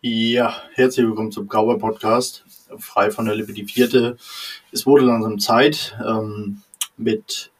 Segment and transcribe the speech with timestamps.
[0.00, 2.44] Ja, herzlich willkommen zum Cowboy Podcast.
[2.78, 4.16] Frei von der Lippe die vierte.
[4.70, 6.62] Es wurde langsam Zeit ähm,
[6.96, 7.50] mit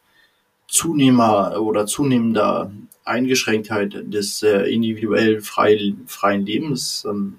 [0.69, 2.71] zunehmer oder zunehmender
[3.05, 7.05] Eingeschränktheit des äh, individuell frei, freien Lebens.
[7.11, 7.39] Ähm,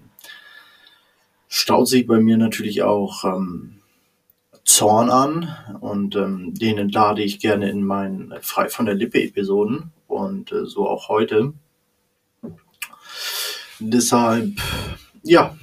[1.47, 3.75] staut sich bei mir natürlich auch ähm,
[4.65, 9.93] Zorn an und ähm, den entlade ich gerne in meinen Frei von der Lippe Episoden
[10.09, 11.53] und äh, so auch heute.
[13.81, 14.59] Deshalb,
[15.23, 15.57] ja,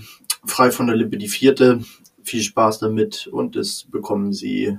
[0.47, 1.81] frei von der Lippe die vierte.
[2.23, 4.79] Viel Spaß damit und das bekommen Sie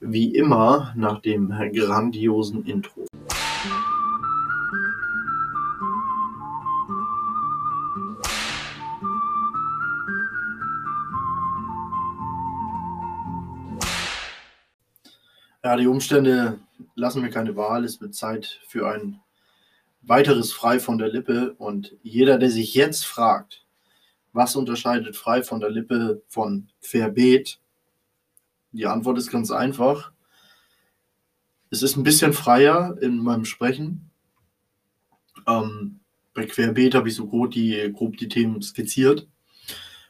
[0.00, 3.06] wie immer nach dem grandiosen Intro.
[15.62, 16.58] Ja, die Umstände
[16.94, 17.84] lassen mir keine Wahl.
[17.84, 19.20] Es wird Zeit für ein
[20.02, 21.54] weiteres frei von der Lippe.
[21.58, 23.64] Und jeder, der sich jetzt fragt,
[24.32, 27.60] was unterscheidet frei von der Lippe von querbeet,
[28.72, 30.12] die Antwort ist ganz einfach.
[31.70, 34.10] Es ist ein bisschen freier in meinem Sprechen.
[35.46, 36.00] Ähm,
[36.34, 39.28] bei Querbeet habe ich so grob die, grob die Themen skizziert.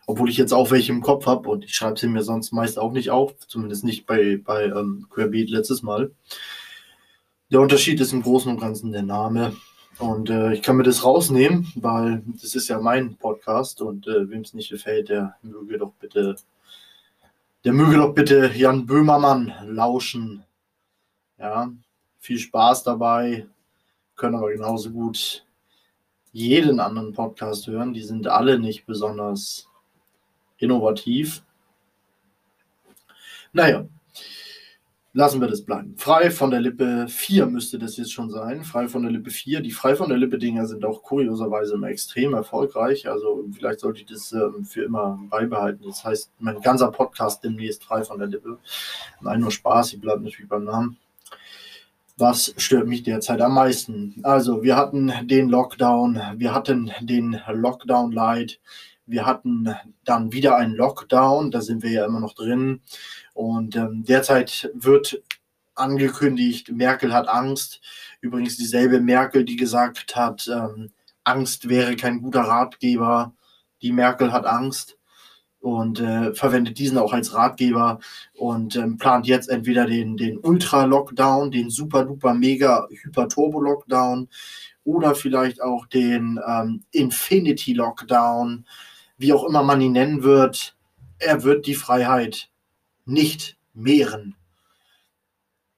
[0.06, 2.78] Obwohl ich jetzt auch welche im Kopf habe und ich schreibe sie mir sonst meist
[2.78, 6.12] auch nicht auf, zumindest nicht bei, bei ähm, Querbeet letztes Mal.
[7.50, 9.56] Der Unterschied ist im Großen und Ganzen der Name.
[9.98, 14.28] Und äh, ich kann mir das rausnehmen, weil das ist ja mein Podcast und äh,
[14.30, 16.36] wem es nicht gefällt, der möge doch bitte,
[17.64, 20.44] der möge doch bitte Jan Böhmermann lauschen.
[21.38, 21.70] Ja,
[22.18, 23.46] viel Spaß dabei,
[24.16, 25.44] können aber genauso gut
[26.32, 27.92] jeden anderen Podcast hören.
[27.92, 29.68] Die sind alle nicht besonders
[30.56, 31.42] innovativ.
[33.52, 33.86] Naja,
[35.14, 35.94] lassen wir das bleiben.
[35.96, 38.64] Frei von der Lippe 4 müsste das jetzt schon sein.
[38.64, 39.60] Frei von der Lippe 4.
[39.60, 43.08] Die Frei von der Lippe-Dinger sind auch kurioserweise immer extrem erfolgreich.
[43.08, 45.84] Also vielleicht sollte ich das ähm, für immer beibehalten.
[45.84, 48.58] Das heißt, mein ganzer Podcast demnächst frei von der Lippe.
[49.20, 50.96] Nein, nur Spaß, ich bleibe natürlich beim Namen.
[52.16, 54.20] Was stört mich derzeit am meisten?
[54.22, 58.60] Also, wir hatten den Lockdown, wir hatten den Lockdown Light,
[59.12, 59.74] wir hatten
[60.04, 62.80] dann wieder einen Lockdown, da sind wir ja immer noch drin.
[63.34, 65.22] Und ähm, derzeit wird
[65.74, 67.80] angekündigt, Merkel hat Angst.
[68.20, 70.90] Übrigens dieselbe Merkel, die gesagt hat, ähm,
[71.24, 73.34] Angst wäre kein guter Ratgeber.
[73.82, 74.96] Die Merkel hat Angst
[75.60, 78.00] und äh, verwendet diesen auch als Ratgeber
[78.34, 84.28] und ähm, plant jetzt entweder den, den Ultra-Lockdown, den super-duper mega Hyper-Turbo-Lockdown
[84.84, 88.64] oder vielleicht auch den ähm, Infinity-Lockdown,
[89.22, 90.76] wie auch immer man ihn nennen wird.
[91.18, 92.50] Er wird die Freiheit
[93.04, 94.34] nicht mehren.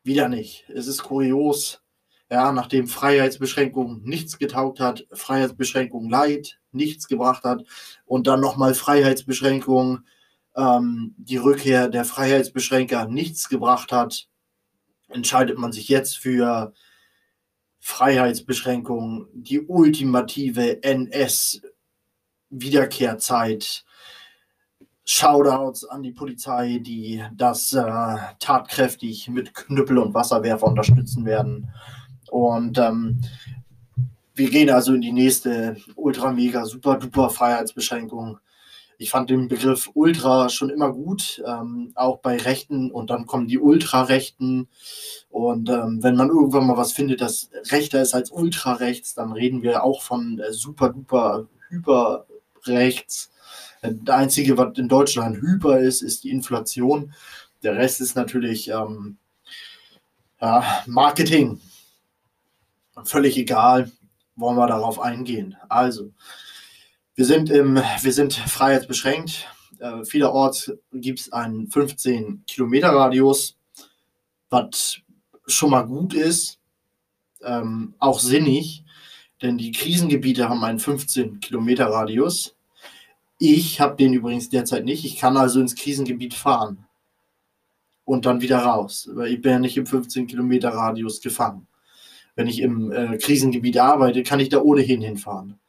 [0.02, 0.64] Wieder nicht.
[0.70, 1.82] Es ist kurios.
[2.30, 7.64] Ja, nachdem Freiheitsbeschränkung nichts getaugt hat, Freiheitsbeschränkung Leid nichts gebracht hat
[8.06, 10.00] und dann nochmal Freiheitsbeschränkung,
[10.56, 14.26] ähm, die Rückkehr der Freiheitsbeschränker nichts gebracht hat,
[15.08, 16.72] entscheidet man sich jetzt für
[17.78, 20.82] Freiheitsbeschränkung, die ultimative
[22.54, 23.84] NS-Wiederkehrzeit
[25.04, 31.68] Shoutouts an die Polizei, die das äh, tatkräftig mit Knüppel und Wasserwerfer unterstützen werden.
[32.30, 33.20] Und ähm,
[34.34, 38.38] wir gehen also in die nächste ultra mega super duper Freiheitsbeschränkung.
[38.96, 43.46] Ich fand den Begriff Ultra schon immer gut, ähm, auch bei Rechten und dann kommen
[43.46, 44.68] die Ultrarechten.
[45.28, 49.62] Und ähm, wenn man irgendwann mal was findet, das rechter ist als Ultrarechts, dann reden
[49.62, 52.26] wir auch von äh, super duper hyper
[52.68, 53.30] rechts.
[53.82, 57.12] Der einzige, was in Deutschland hyper ist, ist die Inflation.
[57.62, 59.18] Der Rest ist natürlich ähm,
[60.40, 61.60] ja, Marketing.
[63.04, 63.90] Völlig egal,
[64.36, 65.56] wollen wir darauf eingehen.
[65.68, 66.12] Also,
[67.14, 69.48] wir sind, im, wir sind freiheitsbeschränkt.
[69.80, 73.56] Äh, vielerorts gibt es einen 15 Kilometer Radius,
[74.50, 74.98] was
[75.46, 76.58] schon mal gut ist,
[77.42, 78.83] ähm, auch sinnig,
[79.44, 82.56] denn die Krisengebiete haben einen 15 Kilometer Radius.
[83.38, 85.04] Ich habe den übrigens derzeit nicht.
[85.04, 86.86] Ich kann also ins Krisengebiet fahren
[88.04, 89.10] und dann wieder raus.
[89.12, 91.66] Weil ich bin ja nicht im 15 Kilometer Radius gefangen.
[92.36, 95.60] Wenn ich im äh, Krisengebiet arbeite, kann ich da ohnehin hinfahren.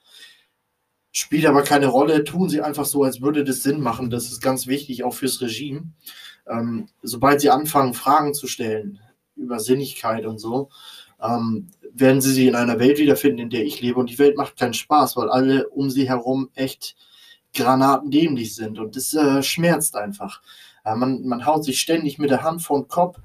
[1.12, 2.24] Spielt aber keine Rolle.
[2.24, 4.10] Tun Sie einfach so, als würde das Sinn machen.
[4.10, 5.90] Das ist ganz wichtig, auch fürs Regime.
[6.48, 9.00] Ähm, sobald Sie anfangen, Fragen zu stellen
[9.36, 10.70] über Sinnigkeit und so,
[11.22, 14.00] ähm, werden Sie sich in einer Welt wiederfinden, in der ich lebe.
[14.00, 16.96] Und die Welt macht keinen Spaß, weil alle um Sie herum echt
[17.56, 20.42] granatendämlich sind und das äh, schmerzt einfach.
[20.84, 23.18] Äh, man, man haut sich ständig mit der Hand vor den Kopf,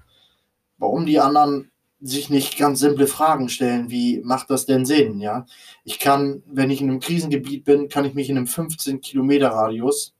[0.78, 1.70] warum die anderen
[2.00, 5.44] sich nicht ganz simple Fragen stellen, wie macht das denn Sinn, ja?
[5.84, 9.50] Ich kann, wenn ich in einem Krisengebiet bin, kann ich mich in einem 15 Kilometer
[9.50, 10.14] Radius,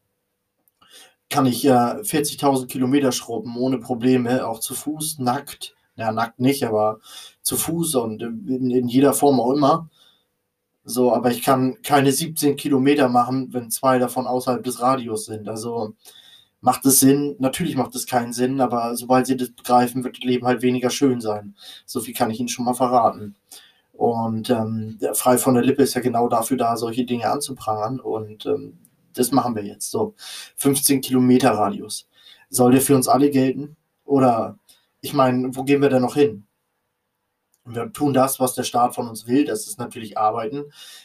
[1.31, 6.65] kann ich äh, 40.000 Kilometer schrubben ohne Probleme, auch zu Fuß, nackt, ja, nackt nicht,
[6.65, 7.01] aber
[7.43, 9.89] zu Fuß und in, in jeder Form auch immer.
[10.85, 15.49] So, aber ich kann keine 17 Kilometer machen, wenn zwei davon außerhalb des Radius sind.
[15.49, 15.95] Also,
[16.61, 17.37] macht es Sinn?
[17.39, 20.91] Natürlich macht es keinen Sinn, aber sobald sie das begreifen, wird das Leben halt weniger
[20.91, 21.55] schön sein.
[21.87, 23.37] So viel kann ich Ihnen schon mal verraten.
[23.93, 28.01] Und ähm, frei von der Lippe ist ja genau dafür da, solche Dinge anzuprangern.
[28.01, 28.79] Und ähm,
[29.15, 29.91] das machen wir jetzt.
[29.91, 30.15] So,
[30.57, 32.09] 15 Kilometer Radius.
[32.49, 33.77] Soll der für uns alle gelten?
[34.05, 34.59] Oder,
[35.01, 36.47] ich meine, wo gehen wir denn noch hin?
[37.65, 39.45] Wir tun das, was der Staat von uns will.
[39.45, 40.65] Das ist natürlich Arbeiten,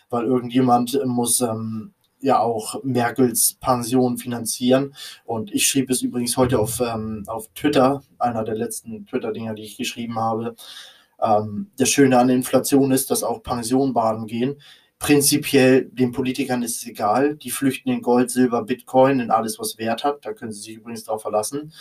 [0.10, 4.96] weil irgendjemand muss ähm, ja auch Merkels Pension finanzieren.
[5.26, 9.64] Und ich schrieb es übrigens heute auf, ähm, auf Twitter, einer der letzten Twitter-Dinger, die
[9.64, 10.56] ich geschrieben habe.
[11.22, 14.60] Ähm, das Schöne an Inflation ist, dass auch Pensionen baden gehen.
[14.98, 17.36] Prinzipiell den Politikern ist es egal.
[17.36, 20.26] Die flüchten in Gold, Silber, Bitcoin, in alles, was Wert hat.
[20.26, 21.74] Da können sie sich übrigens darauf verlassen.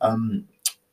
[0.00, 0.48] Ähm,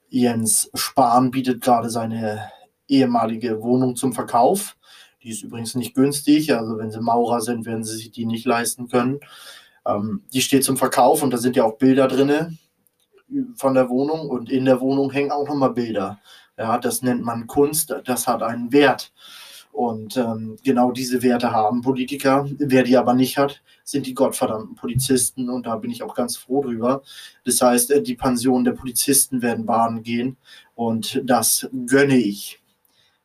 [0.10, 2.52] Jens Spahn bietet gerade seine
[2.88, 4.76] ehemalige Wohnung zum Verkauf.
[5.24, 6.54] Die ist übrigens nicht günstig.
[6.54, 9.20] Also wenn Sie Maurer sind, werden Sie sich die nicht leisten können.
[9.86, 12.58] Ähm, die steht zum Verkauf und da sind ja auch Bilder drin
[13.56, 16.20] von der Wohnung und in der Wohnung hängen auch nochmal Bilder.
[16.58, 19.14] Ja, das nennt man Kunst, das hat einen Wert.
[19.80, 22.46] Und ähm, genau diese Werte haben Politiker.
[22.58, 25.50] Wer die aber nicht hat, sind die gottverdammten Polizisten.
[25.50, 27.02] Und da bin ich auch ganz froh drüber.
[27.46, 30.36] Das heißt, äh, die Pensionen der Polizisten werden bahnen gehen.
[30.76, 32.62] Und das gönne ich.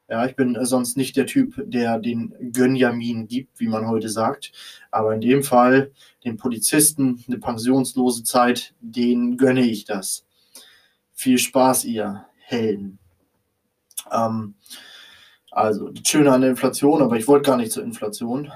[0.08, 4.52] Ja, ich bin sonst nicht der Typ, der den Gönjamin gibt, wie man heute sagt.
[4.92, 5.90] Aber in dem Fall,
[6.24, 10.24] den Polizisten eine pensionslose Zeit, den gönne ich das.
[11.14, 13.00] Viel Spaß, ihr Helden.
[14.12, 14.54] Ähm,
[15.54, 18.50] also, das Schöne an der Inflation, aber ich wollte gar nicht zur Inflation.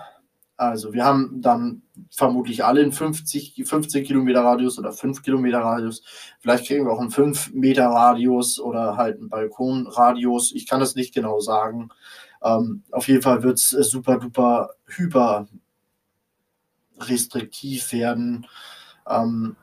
[0.57, 6.03] Also wir haben dann vermutlich alle in 50, 15 Kilometer Radius oder 5 Kilometer Radius.
[6.41, 10.51] Vielleicht kriegen wir auch einen 5 Meter Radius oder halt einen Balkonradius.
[10.53, 11.91] Ich kann das nicht genau sagen.
[12.43, 15.47] Ähm, auf jeden Fall wird es super duper hyper
[16.99, 18.45] restriktiv werden.
[19.09, 19.55] Ähm,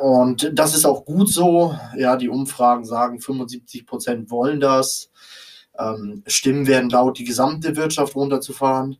[0.00, 1.78] und das ist auch gut so.
[1.96, 5.12] Ja, die Umfragen sagen, 75 Prozent wollen das.
[5.80, 8.98] Ähm, Stimmen werden laut, die gesamte Wirtschaft runterzufahren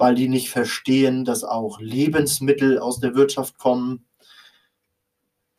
[0.00, 4.06] weil die nicht verstehen, dass auch Lebensmittel aus der Wirtschaft kommen,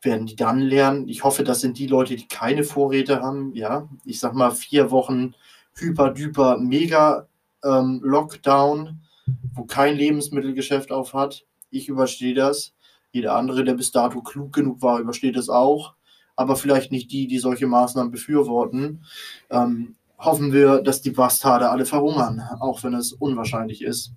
[0.00, 1.06] werden die dann lernen.
[1.06, 3.54] Ich hoffe, das sind die Leute, die keine Vorräte haben.
[3.54, 5.34] Ja, ich sag mal vier Wochen
[5.76, 7.28] hyper, duper, mega
[7.62, 9.02] ähm, Lockdown,
[9.54, 11.46] wo kein Lebensmittelgeschäft auf hat.
[11.70, 12.74] Ich überstehe das.
[13.12, 15.94] Jeder andere, der bis dato klug genug war, übersteht es auch.
[16.34, 19.04] Aber vielleicht nicht die, die solche Maßnahmen befürworten.
[19.50, 24.12] Ähm, hoffen wir, dass die Bastarde alle verhungern, auch wenn es unwahrscheinlich ist.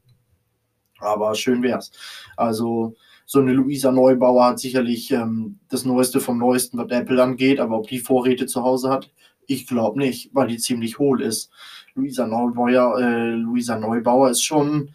[0.99, 1.91] Aber schön wär's.
[2.37, 7.59] Also so eine Luisa Neubauer hat sicherlich ähm, das Neueste vom Neuesten, was Apple angeht,
[7.59, 9.11] aber ob die Vorräte zu Hause hat,
[9.47, 11.51] ich glaube nicht, weil die ziemlich hohl ist.
[11.95, 14.91] Luisa Neubauer, äh, Luisa Neubauer ist schon,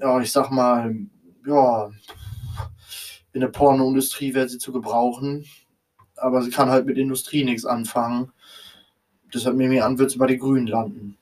[0.00, 0.94] ja, ich sag mal,
[1.46, 1.90] ja,
[3.32, 5.44] in der Pornoindustrie wäre sie zu gebrauchen,
[6.16, 8.30] aber sie kann halt mit Industrie nichts anfangen.
[9.32, 11.16] Deshalb nehme ich an, wird sie bei den Grünen landen.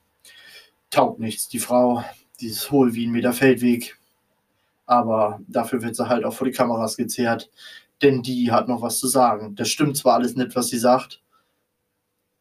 [0.89, 2.03] Taugt nichts, die Frau
[2.39, 3.97] dieses hohl wie ein Meter Feldweg.
[4.85, 7.49] Aber dafür wird sie halt auch vor die Kameras gezerrt,
[8.01, 9.55] denn die hat noch was zu sagen.
[9.55, 11.21] Das stimmt zwar alles nicht, was sie sagt,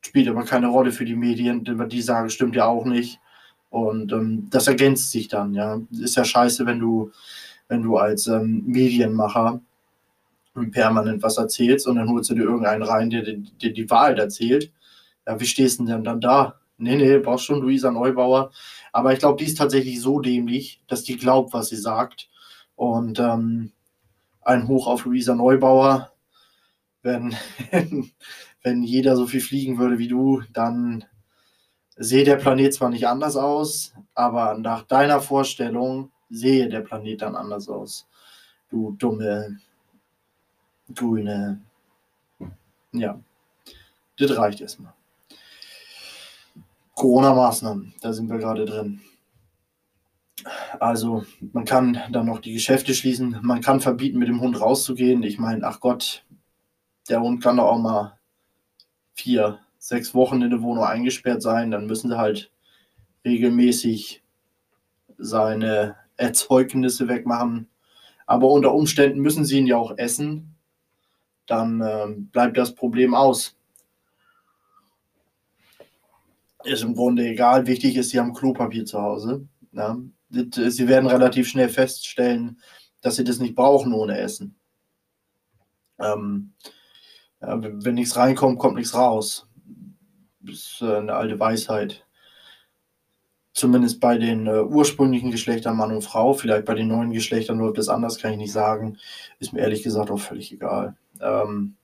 [0.01, 3.21] spielt aber keine Rolle für die Medien, denn was die sagen, stimmt ja auch nicht.
[3.69, 5.81] Und ähm, das ergänzt sich dann, ja.
[5.93, 7.13] Ist ja scheiße, wenn du,
[7.69, 9.61] wenn du als ähm, Medienmacher
[10.73, 14.73] permanent was erzählst und dann holst du dir irgendeinen rein, der dir die Wahrheit erzählt.
[15.27, 16.61] Ja, wie stehst du denn dann da?
[16.79, 18.51] Nee, nee, brauchst schon Luisa Neubauer.
[18.93, 22.31] Aber ich glaube, die ist tatsächlich so dämlich, dass die glaubt, was sie sagt.
[22.75, 23.73] Und ähm,
[24.41, 26.13] ein Hoch auf Luisa Neubauer.
[27.03, 27.37] Wenn,
[28.63, 31.05] wenn jeder so viel fliegen würde wie du, dann
[31.97, 37.37] sehe der Planet zwar nicht anders aus, aber nach deiner Vorstellung sehe der Planet dann
[37.37, 38.09] anders aus.
[38.71, 39.59] Du dumme,
[40.95, 41.61] grüne.
[42.93, 43.21] Ja,
[44.17, 44.95] das reicht erstmal.
[47.01, 49.01] Corona-Maßnahmen, da sind wir gerade drin.
[50.79, 55.23] Also man kann dann noch die Geschäfte schließen, man kann verbieten, mit dem Hund rauszugehen.
[55.23, 56.27] Ich meine, ach Gott,
[57.09, 58.19] der Hund kann doch auch mal
[59.15, 61.71] vier, sechs Wochen in der Wohnung eingesperrt sein.
[61.71, 62.53] Dann müssen sie halt
[63.25, 64.23] regelmäßig
[65.17, 67.67] seine Erzeugnisse wegmachen.
[68.27, 70.55] Aber unter Umständen müssen sie ihn ja auch essen.
[71.47, 73.57] Dann äh, bleibt das Problem aus.
[76.65, 77.67] Ist im Grunde egal.
[77.67, 79.47] Wichtig ist, sie haben Klopapier zu Hause.
[79.73, 79.99] Ja.
[80.31, 82.61] Sie werden relativ schnell feststellen,
[83.01, 84.57] dass sie das nicht brauchen ohne Essen.
[85.99, 86.53] Ähm,
[87.41, 89.49] ja, wenn nichts reinkommt, kommt nichts raus.
[90.41, 92.07] Das ist eine alte Weisheit.
[93.53, 96.33] Zumindest bei den äh, ursprünglichen Geschlechtern Mann und Frau.
[96.35, 98.99] Vielleicht bei den neuen Geschlechtern läuft das anders, kann ich nicht sagen.
[99.39, 100.97] Ist mir ehrlich gesagt auch völlig egal.
[101.21, 101.77] Ähm,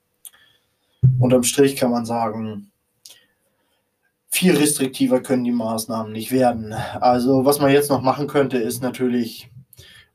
[1.19, 2.71] unterm Strich kann man sagen,
[4.37, 6.71] viel restriktiver können die Maßnahmen nicht werden.
[7.01, 9.49] Also was man jetzt noch machen könnte, ist natürlich,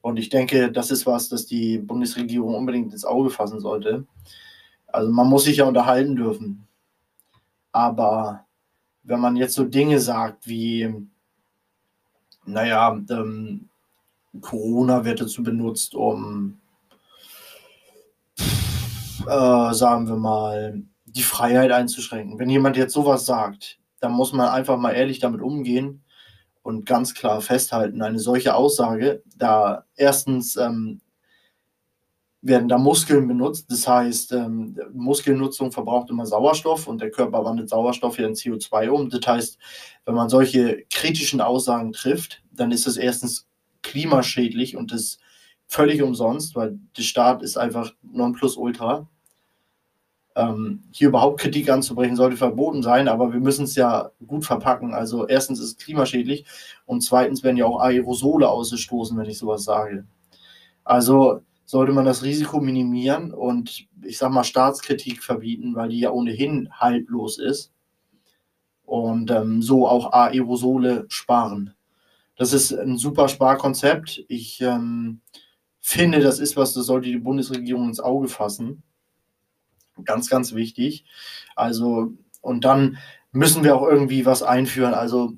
[0.00, 4.06] und ich denke, das ist was, das die Bundesregierung unbedingt ins Auge fassen sollte.
[4.86, 6.68] Also man muss sich ja unterhalten dürfen.
[7.72, 8.44] Aber
[9.02, 10.94] wenn man jetzt so Dinge sagt wie,
[12.46, 13.68] naja, ähm,
[14.40, 16.60] Corona wird dazu benutzt, um,
[19.26, 22.38] äh, sagen wir mal, die Freiheit einzuschränken.
[22.38, 26.02] Wenn jemand jetzt sowas sagt, dann muss man einfach mal ehrlich damit umgehen
[26.62, 31.00] und ganz klar festhalten, eine solche Aussage, da erstens ähm,
[32.40, 37.68] werden da Muskeln benutzt, das heißt, ähm, Muskelnutzung verbraucht immer Sauerstoff und der Körper wandelt
[37.68, 39.08] Sauerstoff hier in CO2 um.
[39.08, 39.58] Das heißt,
[40.04, 43.46] wenn man solche kritischen Aussagen trifft, dann ist es erstens
[43.82, 45.18] klimaschädlich und das
[45.68, 49.08] völlig umsonst, weil der Staat ist einfach Nonplusultra
[50.36, 54.94] ähm, hier überhaupt Kritik anzubrechen, sollte verboten sein, aber wir müssen es ja gut verpacken.
[54.94, 56.44] Also erstens ist es klimaschädlich
[56.86, 60.06] und zweitens werden ja auch Aerosole ausgestoßen, wenn ich sowas sage.
[60.84, 66.10] Also sollte man das Risiko minimieren und ich sag mal Staatskritik verbieten, weil die ja
[66.10, 67.72] ohnehin haltlos ist
[68.84, 71.74] und ähm, so auch Aerosole sparen.
[72.36, 74.24] Das ist ein super Sparkonzept.
[74.28, 75.20] Ich ähm,
[75.80, 78.82] finde, das ist was, das sollte die Bundesregierung ins Auge fassen.
[80.04, 81.04] Ganz, ganz wichtig.
[81.56, 82.98] Also, und dann
[83.32, 84.94] müssen wir auch irgendwie was einführen.
[84.94, 85.34] Also,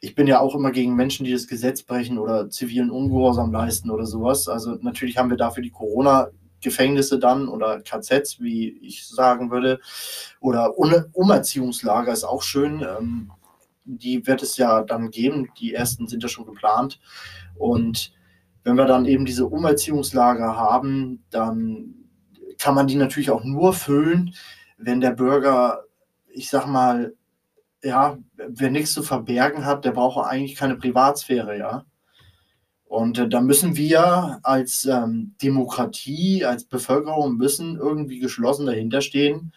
[0.00, 3.90] ich bin ja auch immer gegen Menschen, die das Gesetz brechen oder zivilen Ungehorsam leisten
[3.90, 4.48] oder sowas.
[4.48, 6.30] Also, natürlich haben wir dafür die Corona-
[6.64, 9.78] Gefängnisse dann oder KZs, wie ich sagen würde,
[10.40, 12.80] oder Umerziehungslager ist auch schön.
[12.80, 13.30] Ähm,
[13.84, 15.50] die wird es ja dann geben.
[15.60, 16.98] Die ersten sind ja schon geplant.
[17.54, 18.12] Und
[18.64, 22.03] wenn wir dann eben diese Umerziehungslager haben, dann
[22.64, 24.34] kann man die natürlich auch nur füllen,
[24.78, 25.84] wenn der Bürger,
[26.32, 27.12] ich sag mal,
[27.82, 31.84] ja, wer nichts zu verbergen hat, der braucht eigentlich keine Privatsphäre, ja.
[32.86, 39.52] Und äh, da müssen wir als ähm, Demokratie, als Bevölkerung müssen irgendwie geschlossen dahinter stehen,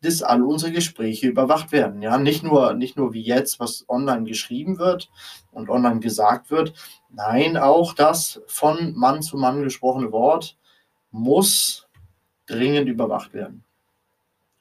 [0.00, 2.00] dass alle unsere Gespräche überwacht werden.
[2.00, 5.10] Ja, nicht nur, nicht nur wie jetzt, was online geschrieben wird
[5.52, 6.72] und online gesagt wird.
[7.10, 10.56] Nein, auch das von Mann zu Mann gesprochene Wort
[11.10, 11.89] muss
[12.50, 13.64] dringend überwacht werden.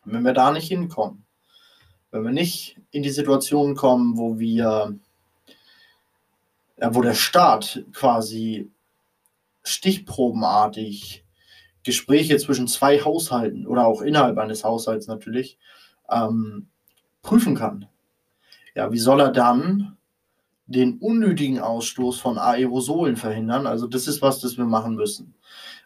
[0.05, 1.25] Und wenn wir da nicht hinkommen,
[2.11, 4.95] wenn wir nicht in die Situation kommen, wo wir,
[6.77, 8.71] ja, wo der Staat quasi
[9.63, 11.23] stichprobenartig
[11.83, 15.57] Gespräche zwischen zwei Haushalten oder auch innerhalb eines Haushalts natürlich
[16.09, 16.67] ähm,
[17.21, 17.87] prüfen kann.
[18.75, 19.97] Ja, wie soll er dann
[20.67, 23.67] den unnötigen Ausstoß von Aerosolen verhindern?
[23.67, 25.33] Also das ist was, das wir machen müssen.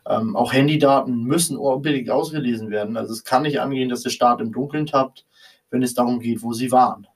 [0.07, 2.97] Ähm, auch Handydaten müssen unbedingt ausgelesen werden.
[2.97, 5.25] Also es kann nicht angehen, dass der Staat im Dunkeln tappt,
[5.69, 7.07] wenn es darum geht, wo sie waren.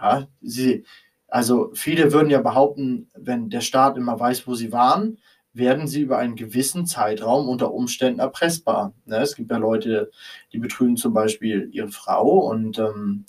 [0.00, 0.84] Ja, sie,
[1.26, 5.18] also viele würden ja behaupten, wenn der Staat immer weiß, wo sie waren,
[5.52, 8.94] werden sie über einen gewissen Zeitraum unter Umständen erpressbar.
[9.04, 10.10] Ne, es gibt ja Leute,
[10.52, 13.26] die betrügen zum Beispiel ihre Frau und ähm,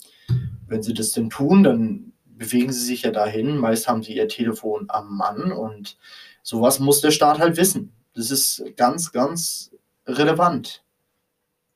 [0.66, 3.58] wenn sie das denn tun, dann bewegen sie sich ja dahin.
[3.58, 5.98] Meist haben sie ihr Telefon am Mann und
[6.42, 7.92] sowas muss der Staat halt wissen.
[8.14, 9.70] Das ist ganz, ganz
[10.06, 10.84] relevant,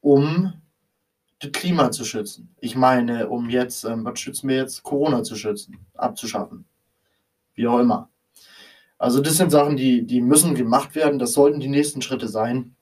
[0.00, 0.53] um
[1.38, 2.55] das Klima zu schützen.
[2.61, 4.83] Ich meine, um jetzt, ähm, was schützen wir jetzt?
[4.83, 6.64] Corona zu schützen, abzuschaffen.
[7.55, 8.09] Wie auch immer.
[8.99, 11.19] Also das sind Sachen, die, die müssen gemacht werden.
[11.19, 12.75] Das sollten die nächsten Schritte sein.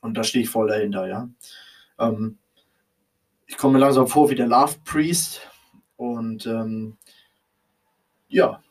[0.00, 1.28] Und da stehe ich voll dahinter, ja.
[1.98, 2.38] Ähm,
[3.46, 5.40] ich komme mir langsam vor wie der Love Priest.
[5.96, 6.96] Und ähm,
[8.28, 8.62] ja,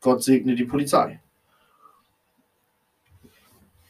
[0.00, 1.20] Gott segne die Polizei.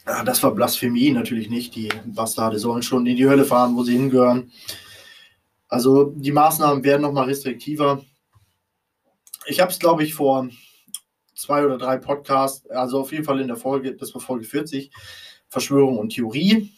[0.06, 1.74] Ja, das war Blasphemie natürlich nicht.
[1.74, 4.50] Die Bastarde sollen schon in die Hölle fahren, wo sie hingehören.
[5.68, 8.02] Also die Maßnahmen werden nochmal restriktiver.
[9.46, 10.48] Ich habe es, glaube ich, vor
[11.34, 14.90] zwei oder drei Podcasts, also auf jeden Fall in der Folge, das war Folge 40,
[15.48, 16.72] Verschwörung und Theorie,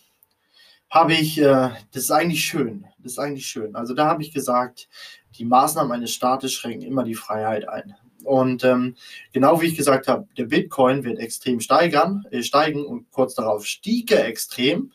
[0.89, 3.75] habe ich, äh, das ist eigentlich schön, das ist eigentlich schön.
[3.75, 4.89] Also da habe ich gesagt,
[5.37, 7.95] die Maßnahmen eines Staates schränken immer die Freiheit ein.
[8.25, 8.97] Und ähm,
[9.33, 13.67] genau wie ich gesagt habe, der Bitcoin wird extrem steigern, äh, steigen und kurz darauf
[13.67, 14.93] stieg er extrem.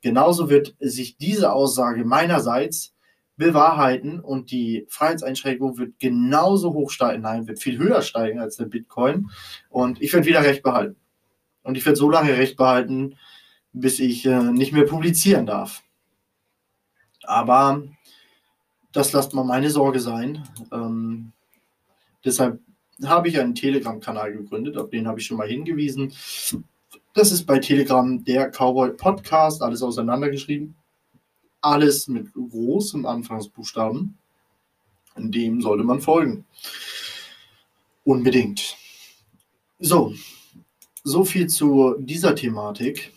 [0.00, 2.94] Genauso wird sich diese Aussage meinerseits
[3.36, 8.66] bewahrheiten und die Freiheitseinschränkung wird genauso hoch steigen, nein, wird viel höher steigen als der
[8.66, 9.30] Bitcoin.
[9.70, 10.96] Und ich werde wieder Recht behalten.
[11.62, 13.16] Und ich werde so lange Recht behalten,
[13.72, 15.82] bis ich äh, nicht mehr publizieren darf.
[17.24, 17.82] Aber
[18.92, 20.46] das lasst mal meine Sorge sein.
[20.72, 21.32] Ähm,
[22.24, 22.60] deshalb
[23.04, 26.12] habe ich einen Telegram-Kanal gegründet, auf den habe ich schon mal hingewiesen.
[27.14, 30.74] Das ist bei Telegram der Cowboy Podcast, alles auseinandergeschrieben.
[31.60, 34.18] Alles mit großem Anfangsbuchstaben.
[35.16, 36.44] Dem sollte man folgen.
[38.04, 38.76] Unbedingt.
[39.78, 40.12] So,
[41.04, 43.12] so viel zu dieser Thematik.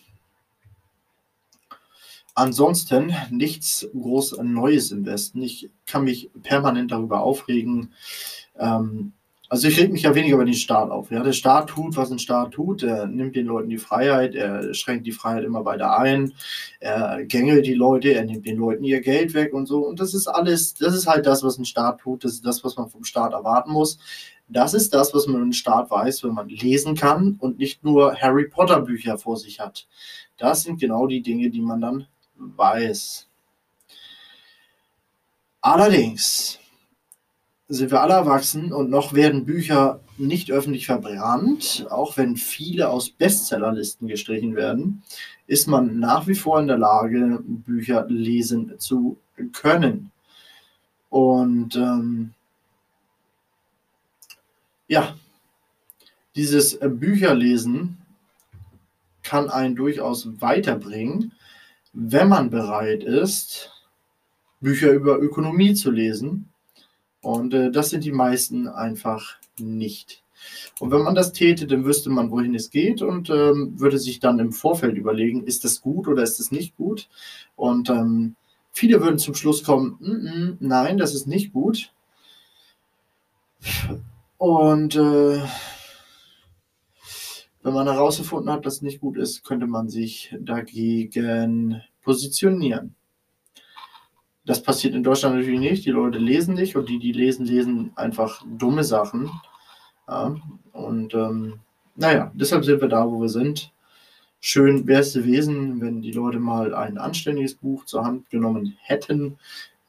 [2.36, 5.42] Ansonsten nichts groß Neues im Westen.
[5.42, 7.94] Ich kann mich permanent darüber aufregen.
[8.60, 9.14] Ähm,
[9.50, 11.10] also ich reg mich ja weniger über den Staat auf.
[11.10, 12.84] Ja, der Staat tut, was ein Staat tut.
[12.84, 16.34] Er nimmt den Leuten die Freiheit, er schränkt die Freiheit immer weiter ein,
[16.82, 19.88] er gängelt die Leute, er nimmt den Leuten ihr Geld weg und so.
[19.88, 22.26] Und das ist alles, das ist halt das, was ein Staat tut.
[22.26, 23.98] Das ist das, was man vom Staat erwarten muss.
[24.50, 28.16] Das ist das, was man im Staat weiß, wenn man lesen kann und nicht nur
[28.16, 29.88] Harry Potter Bücher vor sich hat.
[30.38, 33.28] Das sind genau die Dinge, die man dann weiß.
[35.62, 36.60] Allerdings
[37.70, 43.10] sind wir alle erwachsen und noch werden Bücher nicht öffentlich verbrannt, auch wenn viele aus
[43.10, 45.04] Bestsellerlisten gestrichen werden,
[45.48, 49.18] ist man nach wie vor in der Lage, Bücher lesen zu
[49.52, 50.12] können.
[51.10, 52.34] Und ähm,
[54.88, 55.16] ja,
[56.36, 57.98] dieses Bücherlesen
[59.24, 61.34] kann einen durchaus weiterbringen,
[61.92, 63.72] wenn man bereit ist,
[64.62, 66.50] Bücher über Ökonomie zu lesen
[67.28, 70.24] und äh, das sind die meisten einfach nicht.
[70.80, 74.22] Und wenn man das täte, dann wüsste man, wohin es geht und ähm, würde sich
[74.22, 77.10] dann im Vorfeld überlegen, ist das gut oder ist das nicht gut?
[77.58, 78.38] Und ähm,
[78.72, 81.92] viele würden zum Schluss kommen, mm -mm, nein, das ist nicht gut.
[84.38, 85.42] Und äh,
[87.62, 92.96] wenn man herausgefunden hat, dass es nicht gut ist, könnte man sich dagegen positionieren.
[94.48, 95.86] Das passiert in Deutschland natürlich nicht.
[95.86, 99.30] Die Leute lesen nicht und die, die lesen, lesen einfach dumme Sachen.
[100.08, 100.36] Ja,
[100.72, 101.60] und ähm,
[101.96, 103.74] naja, deshalb sind wir da, wo wir sind.
[104.40, 109.38] Schön wäre es gewesen, wenn die Leute mal ein anständiges Buch zur Hand genommen hätten.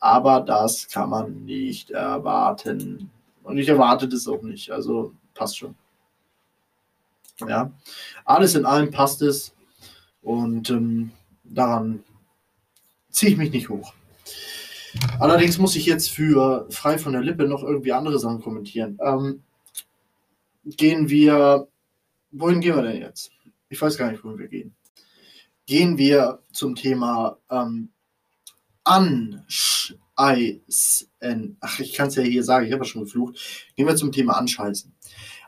[0.01, 3.11] Aber das kann man nicht erwarten.
[3.45, 4.73] Und ich erwarte das auch nicht.
[4.73, 5.77] Also passt schon.
[7.47, 7.71] Ja,
[8.25, 9.55] alles in allem passt es.
[10.21, 11.13] Und ähm,
[11.45, 12.03] daran
[13.11, 13.93] ziehe ich mich nicht hoch.
[15.19, 18.99] Allerdings muss ich jetzt für frei von der Lippe noch irgendwie andere Sachen kommentieren.
[19.05, 19.43] Ähm,
[20.65, 21.69] gehen wir,
[22.31, 23.31] wohin gehen wir denn jetzt?
[23.69, 24.75] Ich weiß gar nicht, wohin wir gehen.
[25.67, 27.91] Gehen wir zum Thema ähm,
[28.85, 29.49] Anscheißen.
[31.61, 33.39] Ach, ich kann es ja hier sagen, ich habe ja schon geflucht.
[33.77, 34.95] Gehen wir zum Thema Anscheißen.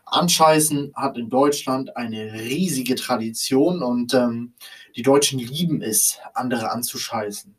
[0.04, 4.54] Anscheißen hat in Deutschland eine riesige Tradition und ähm,
[4.96, 7.54] die Deutschen lieben es, andere anzuscheißen.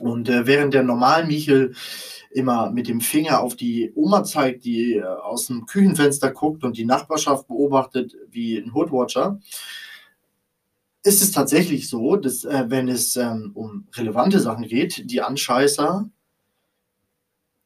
[0.00, 1.74] Und äh, während der normalen Michel
[2.30, 6.76] immer mit dem Finger auf die Oma zeigt, die äh, aus dem Küchenfenster guckt und
[6.76, 9.40] die Nachbarschaft beobachtet wie ein Hoodwatcher,
[11.04, 16.08] ist es tatsächlich so, dass äh, wenn es ähm, um relevante Sachen geht, die Anscheißer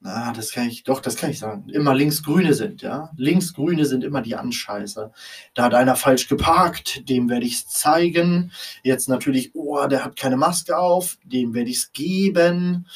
[0.00, 1.68] na, das kann ich, doch, das kann ich sagen.
[1.70, 3.10] Immer linksgrüne sind, ja.
[3.16, 5.12] Linksgrüne sind immer die Anscheißer.
[5.54, 8.52] Da hat einer falsch geparkt, dem werde ich es zeigen.
[8.84, 12.86] Jetzt natürlich, oh, der hat keine Maske auf, dem werde ich es geben.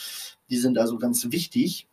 [0.49, 1.89] Die sind also ganz wichtig.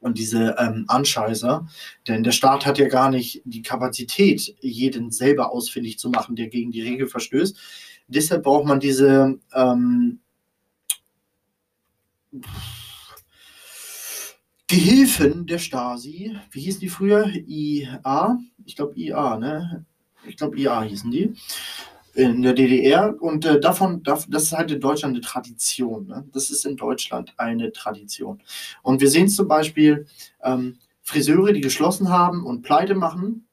[0.00, 1.66] Und diese ähm, Anscheißer,
[2.08, 6.48] denn der Staat hat ja gar nicht die Kapazität, jeden selber ausfindig zu machen, der
[6.48, 7.56] gegen die Regel verstößt.
[8.08, 10.20] Deshalb braucht man diese ähm,
[14.66, 17.26] Gehilfen der Stasi, wie hießen die früher?
[17.26, 18.38] IA?
[18.64, 19.84] Ich glaube IA, ne?
[20.26, 21.34] Ich glaube IA hießen die.
[22.14, 23.14] In der DDR.
[23.20, 26.06] Und äh, davon, das ist halt in Deutschland eine Tradition.
[26.06, 26.26] Ne?
[26.32, 28.40] Das ist in Deutschland eine Tradition.
[28.82, 30.06] Und wir sehen zum Beispiel
[30.42, 33.46] ähm, Friseure, die geschlossen haben und pleite machen,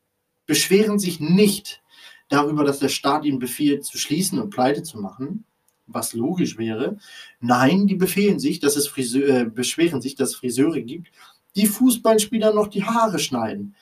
[0.46, 1.82] beschweren sich nicht
[2.30, 5.46] darüber, dass der Staat ihnen befiehlt, zu schließen und pleite zu machen,
[5.94, 6.98] was logisch wäre.
[7.40, 11.12] Nein, die befehlen sich, dass es Friseur, äh, beschweren sich, dass es Friseure gibt,
[11.56, 13.76] die Fußballspieler noch die Haare schneiden.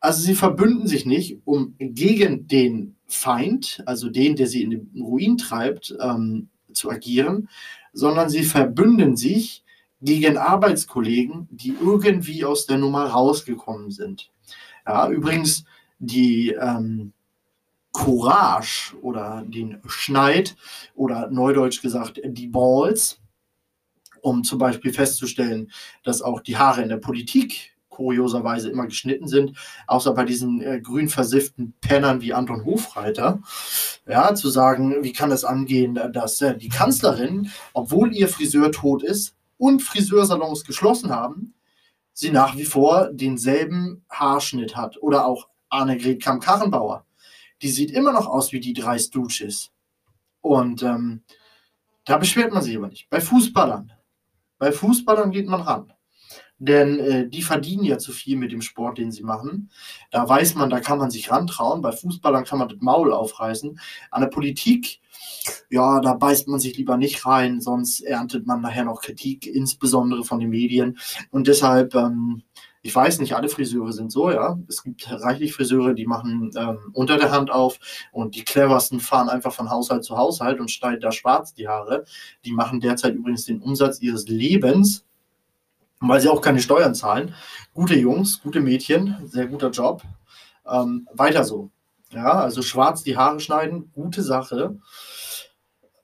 [0.00, 4.90] Also sie verbünden sich nicht, um gegen den Feind, also den, der sie in den
[5.00, 7.48] Ruin treibt, ähm, zu agieren,
[7.92, 9.62] sondern sie verbünden sich
[10.00, 14.30] gegen Arbeitskollegen, die irgendwie aus der Nummer rausgekommen sind.
[14.86, 15.64] Ja, übrigens,
[16.00, 17.12] die ähm,
[17.92, 20.56] Courage oder den Schneid
[20.94, 23.20] oder neudeutsch gesagt die Balls,
[24.22, 25.70] um zum Beispiel festzustellen,
[26.02, 30.80] dass auch die Haare in der Politik kurioserweise immer geschnitten sind, außer bei diesen äh,
[30.80, 33.40] grün versifften Pennern wie Anton Hofreiter.
[34.08, 39.02] Ja, zu sagen, wie kann es angehen, dass äh, die Kanzlerin, obwohl ihr Friseur tot
[39.02, 41.54] ist und Friseursalons geschlossen haben,
[42.14, 45.00] sie nach wie vor denselben Haarschnitt hat.
[45.02, 47.04] Oder auch Annegret Kamm-Karrenbauer.
[47.62, 49.70] Die sieht immer noch aus wie die drei Stooges.
[50.40, 51.22] Und ähm,
[52.04, 53.08] da beschwert man sich aber nicht.
[53.08, 53.92] Bei Fußballern.
[54.58, 55.92] Bei Fußballern geht man ran.
[56.58, 59.70] Denn äh, die verdienen ja zu viel mit dem Sport, den sie machen.
[60.12, 61.82] Da weiß man, da kann man sich rantrauen.
[61.82, 63.80] Bei Fußballern kann man das Maul aufreißen.
[64.12, 65.00] An der Politik,
[65.70, 70.24] ja, da beißt man sich lieber nicht rein, sonst erntet man nachher noch Kritik, insbesondere
[70.24, 70.98] von den Medien.
[71.30, 72.42] Und deshalb, ähm,
[72.82, 74.58] ich weiß nicht, alle Friseure sind so, ja.
[74.68, 77.78] Es gibt reichlich Friseure, die machen ähm, unter der Hand auf
[78.10, 82.04] und die cleversten fahren einfach von Haushalt zu Haushalt und schneiden da schwarz die Haare.
[82.44, 85.04] Die machen derzeit übrigens den Umsatz ihres Lebens
[86.02, 87.34] weil sie auch keine Steuern zahlen.
[87.74, 90.02] Gute Jungs, gute Mädchen, sehr guter Job.
[90.68, 91.70] Ähm, weiter so.
[92.10, 94.78] Ja, also schwarz die Haare schneiden, gute Sache.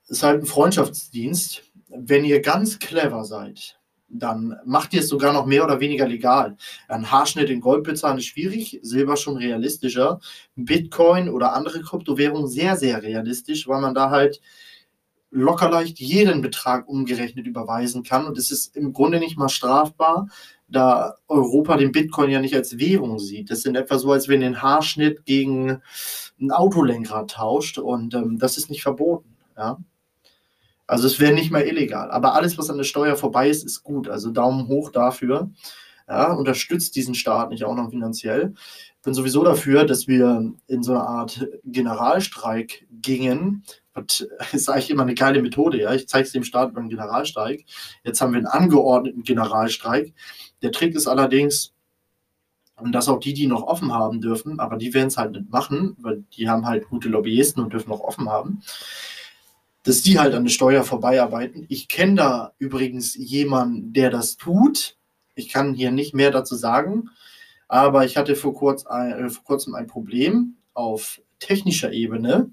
[0.07, 1.63] Ist halt ein Freundschaftsdienst.
[1.89, 3.78] Wenn ihr ganz clever seid,
[4.09, 6.57] dann macht ihr es sogar noch mehr oder weniger legal.
[6.89, 10.21] Ein Haarschnitt in Gold bezahlen ist schwierig, Silber schon realistischer.
[10.57, 14.41] Bitcoin oder andere Kryptowährungen sehr, sehr realistisch, weil man da halt
[15.31, 18.27] locker leicht jeden Betrag umgerechnet überweisen kann.
[18.27, 20.29] Und es ist im Grunde nicht mal strafbar,
[20.69, 23.51] da Europa den Bitcoin ja nicht als Währung sieht.
[23.51, 25.83] Das in etwa so, als wenn den Haarschnitt gegen
[26.41, 27.79] ein Autolenkrad tauscht.
[27.79, 29.37] Und ähm, das ist nicht verboten.
[29.57, 29.79] Ja?
[30.89, 32.11] Also es wäre nicht mehr illegal.
[32.11, 34.09] Aber alles, was an der Steuer vorbei ist, ist gut.
[34.09, 35.51] Also Daumen hoch dafür.
[36.09, 38.55] Ja, unterstützt diesen Staat nicht auch noch finanziell.
[38.97, 43.63] Ich bin sowieso dafür, dass wir in so eine Art Generalstreik gingen,
[44.39, 45.81] das ist eigentlich immer eine geile Methode.
[45.81, 45.93] Ja?
[45.93, 47.65] Ich zeige es dem Staat beim Generalstreik.
[48.05, 50.15] Jetzt haben wir einen angeordneten Generalstreik.
[50.63, 51.75] Der Trick ist allerdings,
[52.77, 55.51] und dass auch die, die noch offen haben dürfen, aber die werden es halt nicht
[55.51, 58.63] machen, weil die haben halt gute Lobbyisten und dürfen noch offen haben,
[59.83, 61.67] dass die halt an der Steuer vorbeiarbeiten.
[61.69, 64.97] Ich kenne da übrigens jemanden, der das tut.
[65.35, 67.11] Ich kann hier nicht mehr dazu sagen,
[67.69, 72.51] aber ich hatte vor, kurz ein, äh, vor kurzem ein Problem auf technischer Ebene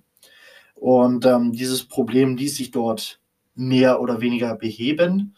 [0.75, 3.19] und ähm, dieses Problem ließ sich dort
[3.55, 5.35] mehr oder weniger beheben.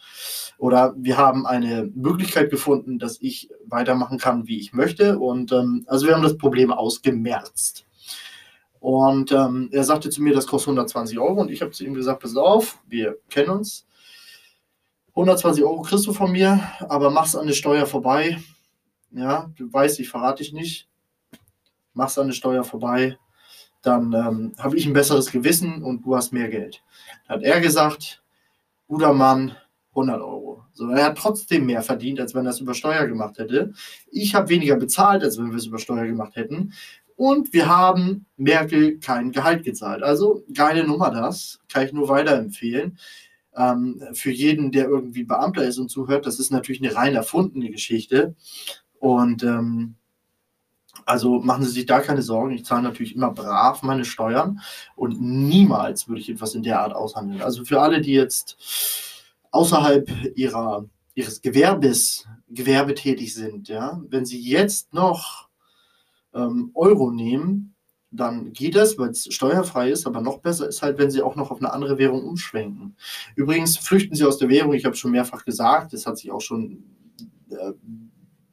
[0.57, 5.19] Oder wir haben eine Möglichkeit gefunden, dass ich weitermachen kann, wie ich möchte.
[5.19, 7.85] Und ähm, also wir haben das Problem ausgemerzt.
[8.87, 11.41] Und ähm, er sagte zu mir, das kostet 120 Euro.
[11.41, 13.85] Und ich habe zu ihm gesagt, pass auf, wir kennen uns.
[15.09, 18.41] 120 Euro kriegst du von mir, aber mach's an der Steuer vorbei.
[19.11, 20.87] Ja, du weißt, ich verrate dich nicht.
[21.93, 23.17] Mach's an der Steuer vorbei
[23.87, 26.83] dann ähm, habe ich ein besseres Gewissen und du hast mehr Geld.
[27.27, 28.21] Dann hat er gesagt,
[28.87, 29.55] guter Mann,
[29.91, 30.63] 100 Euro.
[30.73, 33.73] So, er hat trotzdem mehr verdient, als wenn er es über Steuer gemacht hätte.
[34.11, 36.73] Ich habe weniger bezahlt, als wenn wir es über Steuer gemacht hätten.
[37.17, 40.03] Und wir haben Merkel kein Gehalt gezahlt.
[40.03, 42.99] Also geile Nummer das, kann ich nur weiterempfehlen.
[43.55, 47.71] Ähm, für jeden, der irgendwie Beamter ist und zuhört, das ist natürlich eine rein erfundene
[47.71, 48.35] Geschichte.
[48.99, 49.95] Und ähm,
[51.05, 52.53] also machen Sie sich da keine Sorgen.
[52.53, 54.59] Ich zahle natürlich immer brav meine Steuern
[54.95, 57.41] und niemals würde ich etwas in der Art aushandeln.
[57.41, 58.57] Also für alle, die jetzt
[59.49, 65.46] außerhalb ihrer, ihres Gewerbes gewerbetätig sind, ja, wenn Sie jetzt noch
[66.37, 67.75] ähm, Euro nehmen,
[68.11, 71.35] dann geht das, weil es steuerfrei ist, aber noch besser ist halt, wenn Sie auch
[71.35, 72.95] noch auf eine andere Währung umschwenken.
[73.35, 76.41] Übrigens flüchten Sie aus der Währung, ich habe schon mehrfach gesagt, das hat sich auch
[76.41, 76.83] schon
[77.49, 77.73] äh,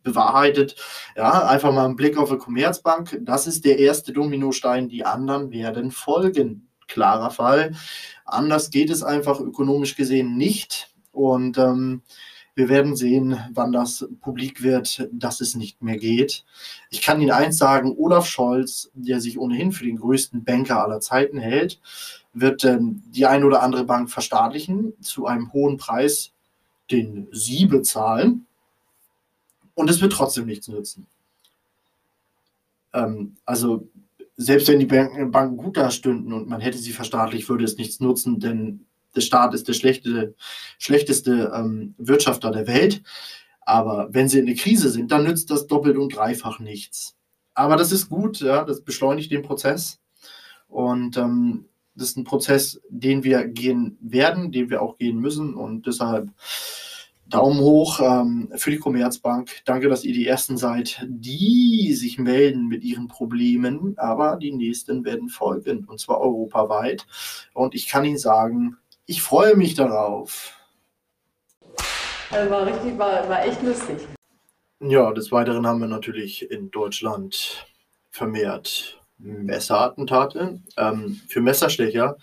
[0.03, 0.77] bewahrheitet.
[1.17, 3.19] Ja, einfach mal einen Blick auf die Commerzbank.
[3.23, 4.89] Das ist der erste Dominostein.
[4.89, 6.69] Die anderen werden folgen.
[6.87, 7.75] Klarer Fall.
[8.25, 10.95] Anders geht es einfach ökonomisch gesehen nicht.
[11.11, 12.03] Und ähm,
[12.55, 16.45] wir werden sehen, wann das publik wird, dass es nicht mehr geht.
[16.91, 21.01] Ich kann Ihnen eins sagen, Olaf Scholz, der sich ohnehin für den größten Banker aller
[21.01, 21.81] Zeiten hält,
[22.33, 26.33] wird ähm, die ein oder andere Bank verstaatlichen zu einem hohen Preis,
[26.91, 28.47] den Sie bezahlen.
[29.75, 31.07] Und es wird trotzdem nichts nützen.
[32.93, 33.89] Ähm, also
[34.37, 38.01] selbst wenn die Banken, Banken gut dastünden und man hätte sie verstaatlicht, würde es nichts
[38.01, 38.85] nutzen, denn
[39.17, 40.35] der Staat ist der schlechte,
[40.79, 43.03] schlechteste ähm, Wirtschafter der Welt.
[43.63, 47.17] Aber wenn sie in der Krise sind, dann nützt das doppelt und dreifach nichts.
[47.55, 50.01] Aber das ist gut, ja, das beschleunigt den Prozess.
[50.69, 55.55] Und ähm, das ist ein Prozess, den wir gehen werden, den wir auch gehen müssen.
[55.55, 56.31] Und deshalb
[57.27, 59.63] Daumen hoch ähm, für die Commerzbank.
[59.65, 63.97] Danke, dass ihr die Ersten seid, die sich melden mit ihren Problemen.
[63.97, 67.07] Aber die nächsten werden folgen, und zwar europaweit.
[67.55, 70.53] Und ich kann Ihnen sagen, ich freue mich darauf.
[72.31, 73.99] Also war richtig, war, war echt lustig.
[74.81, 77.67] Ja, des Weiteren haben wir natürlich in Deutschland
[78.11, 80.61] vermehrt Messerattentate.
[80.77, 82.17] Ähm, für Messerstecher,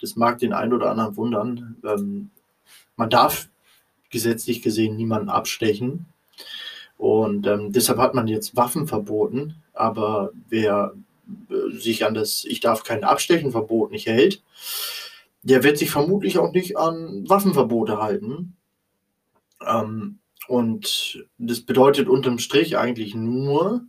[0.00, 2.30] das mag den einen oder anderen wundern, ähm,
[2.96, 3.48] man darf
[4.10, 6.06] gesetzlich gesehen niemanden abstechen.
[6.96, 9.62] Und ähm, deshalb hat man jetzt Waffen verboten.
[9.72, 10.94] Aber wer
[11.50, 14.42] äh, sich an das Ich darf kein Abstechen-Verbot nicht hält,
[15.42, 18.56] der wird sich vermutlich auch nicht an Waffenverbote halten.
[19.66, 23.84] Ähm, und das bedeutet unterm Strich eigentlich nur,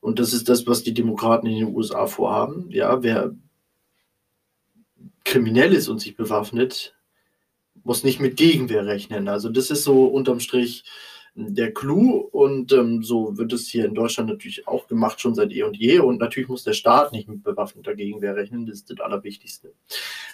[0.00, 3.34] und das ist das, was die Demokraten in den USA vorhaben, ja, wer
[5.24, 6.96] kriminell ist und sich bewaffnet,
[7.82, 9.28] muss nicht mit Gegenwehr rechnen.
[9.28, 10.84] Also das ist so unterm Strich
[11.36, 15.52] der Clou und ähm, so wird es hier in Deutschland natürlich auch gemacht, schon seit
[15.52, 15.98] eh und je.
[15.98, 19.72] Und natürlich muss der Staat nicht mit bewaffneter Gegenwehr rechnen, das ist das Allerwichtigste.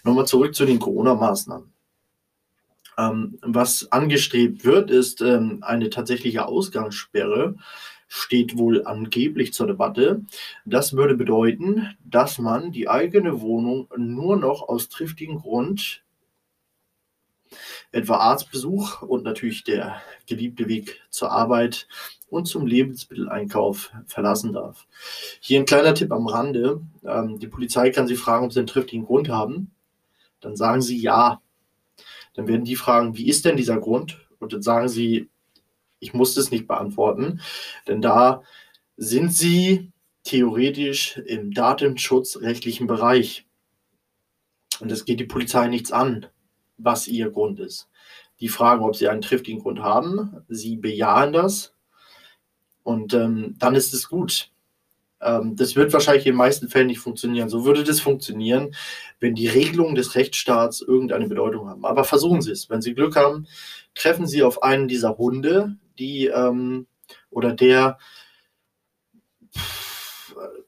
[0.04, 1.72] Nochmal zurück zu den Corona-Maßnahmen.
[2.98, 7.56] Ähm, was angestrebt wird, ist ähm, eine tatsächliche Ausgangssperre,
[8.06, 10.22] steht wohl angeblich zur Debatte.
[10.64, 16.02] Das würde bedeuten, dass man die eigene Wohnung nur noch aus triftigem Grund
[17.92, 21.86] etwa Arztbesuch und natürlich der geliebte Weg zur Arbeit
[22.28, 24.86] und zum Lebensmitteleinkauf verlassen darf.
[25.40, 26.80] Hier ein kleiner Tipp am Rande.
[27.04, 29.70] Ähm, die Polizei kann Sie fragen, ob Sie einen triftigen Grund haben.
[30.40, 31.42] Dann sagen Sie ja.
[32.34, 34.26] Dann werden die fragen, wie ist denn dieser Grund?
[34.38, 35.28] Und dann sagen Sie,
[35.98, 37.40] ich muss das nicht beantworten,
[37.86, 38.42] denn da
[38.96, 39.92] sind Sie
[40.24, 43.46] theoretisch im datenschutzrechtlichen Bereich.
[44.80, 46.26] Und das geht die Polizei nichts an
[46.82, 47.88] was ihr Grund ist.
[48.40, 50.44] Die fragen, ob sie einen triftigen Grund haben.
[50.48, 51.74] Sie bejahen das.
[52.82, 54.50] Und ähm, dann ist es gut.
[55.20, 57.48] Ähm, das wird wahrscheinlich in den meisten Fällen nicht funktionieren.
[57.48, 58.74] So würde das funktionieren,
[59.20, 61.84] wenn die Regelungen des Rechtsstaats irgendeine Bedeutung haben.
[61.84, 62.68] Aber versuchen Sie es.
[62.68, 63.46] Wenn Sie Glück haben,
[63.94, 66.86] treffen Sie auf einen dieser Hunde, die ähm,
[67.30, 67.98] oder der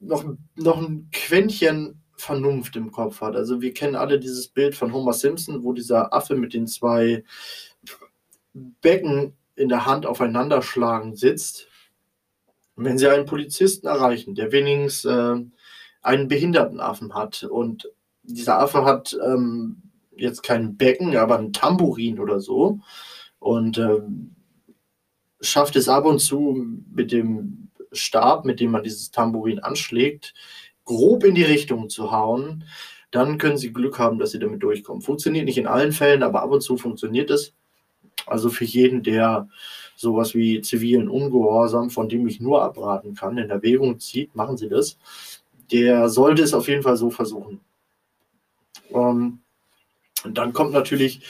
[0.01, 0.25] noch,
[0.55, 3.37] noch ein Quäntchen Vernunft im Kopf hat.
[3.37, 7.25] Also wir kennen alle dieses Bild von Homer Simpson, wo dieser Affe mit den zwei
[8.55, 11.69] Becken in der Hand aufeinander schlagen sitzt.
[12.77, 15.37] Wenn Sie einen Polizisten erreichen, der wenigstens äh,
[16.03, 17.91] einen behinderten Affen hat und
[18.23, 19.83] dieser Affe hat ähm,
[20.17, 22.81] jetzt kein Becken, aber ein Tambourin oder so
[23.39, 24.35] und ähm,
[25.41, 30.35] schafft es ab und zu mit dem Stab, mit dem man dieses Tambourin anschlägt,
[30.85, 32.65] grob in die Richtung zu hauen,
[33.11, 35.03] dann können Sie Glück haben, dass Sie damit durchkommen.
[35.03, 37.55] Funktioniert nicht in allen Fällen, aber ab und zu funktioniert es.
[38.27, 39.49] Also für jeden, der
[39.97, 44.69] sowas wie zivilen Ungehorsam, von dem ich nur abraten kann, in Erwägung zieht, machen Sie
[44.69, 44.99] das.
[45.71, 47.61] Der sollte es auf jeden Fall so versuchen.
[48.91, 49.39] Ähm,
[50.25, 51.21] und dann kommt natürlich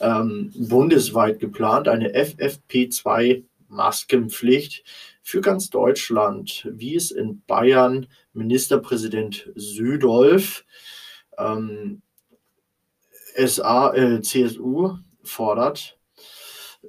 [0.00, 4.82] ähm, bundesweit geplant eine FFP2-Maskenpflicht
[5.22, 10.64] für ganz Deutschland, wie es in Bayern Ministerpräsident Südolf
[11.38, 12.02] ähm,
[13.36, 15.98] SA, äh, CSU fordert,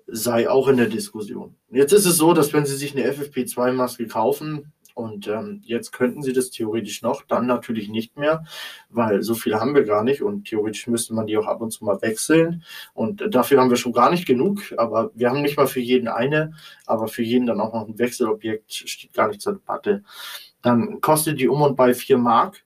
[0.07, 1.55] sei auch in der Diskussion.
[1.69, 6.21] Jetzt ist es so, dass wenn Sie sich eine FFP2-Maske kaufen, und ähm, jetzt könnten
[6.21, 8.45] sie das theoretisch noch, dann natürlich nicht mehr,
[8.89, 11.71] weil so viele haben wir gar nicht und theoretisch müsste man die auch ab und
[11.71, 12.63] zu mal wechseln.
[12.93, 16.07] Und dafür haben wir schon gar nicht genug, aber wir haben nicht mal für jeden
[16.07, 16.53] eine,
[16.85, 20.03] aber für jeden dann auch noch ein Wechselobjekt steht gar nicht zur Debatte.
[20.61, 22.63] Dann kostet die um und bei 4 Mark.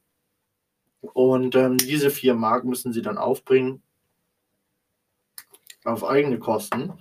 [1.13, 3.81] Und ähm, diese 4 Mark müssen sie dann aufbringen
[5.85, 6.93] auf eigene Kosten.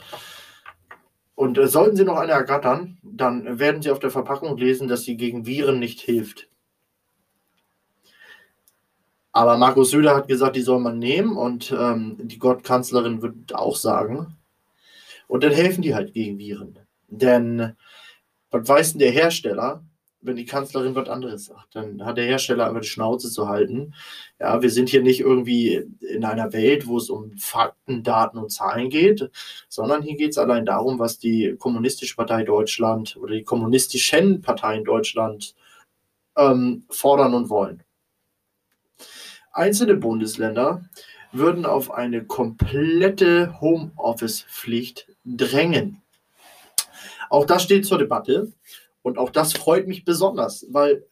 [1.35, 5.03] Und äh, sollten Sie noch eine ergattern, dann werden Sie auf der Verpackung lesen, dass
[5.03, 6.49] sie gegen Viren nicht hilft.
[9.33, 13.75] Aber Markus Söder hat gesagt, die soll man nehmen und ähm, die Gottkanzlerin wird auch
[13.75, 14.37] sagen.
[15.27, 16.79] Und dann helfen die halt gegen Viren.
[17.09, 17.75] Denn
[18.53, 19.83] was weiß denn der Hersteller,
[20.25, 21.75] wenn die Kanzlerin was anderes sagt.
[21.75, 23.95] Dann hat der Hersteller einfach die Schnauze zu halten.
[24.41, 28.51] Ja, wir sind hier nicht irgendwie in einer Welt, wo es um Fakten, Daten und
[28.51, 29.31] Zahlen geht,
[29.69, 34.85] sondern hier geht es allein darum, was die Kommunistische Partei Deutschland oder die kommunistischen Parteien
[34.85, 35.55] Deutschland
[36.37, 37.83] ähm, fordern und wollen.
[39.53, 40.83] Einzelne Bundesländer
[41.33, 46.03] würden auf eine komplette Homeoffice-Pflicht drängen.
[47.29, 48.53] Auch das steht zur Debatte.
[49.05, 51.05] Und auch das freut mich besonders, weil